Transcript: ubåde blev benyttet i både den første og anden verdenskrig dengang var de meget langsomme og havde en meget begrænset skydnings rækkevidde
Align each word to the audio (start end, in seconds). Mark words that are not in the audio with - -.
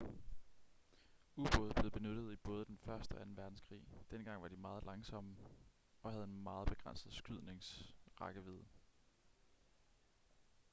ubåde 1.35 1.73
blev 1.73 1.91
benyttet 1.91 2.31
i 2.33 2.35
både 2.35 2.65
den 2.65 2.77
første 2.77 3.11
og 3.13 3.21
anden 3.21 3.37
verdenskrig 3.37 3.81
dengang 4.11 4.41
var 4.41 4.47
de 4.47 4.55
meget 4.57 4.83
langsomme 4.85 5.37
og 6.01 6.11
havde 6.11 6.23
en 6.25 6.43
meget 6.43 6.67
begrænset 6.67 7.13
skydnings 7.13 7.95
rækkevidde 8.21 8.65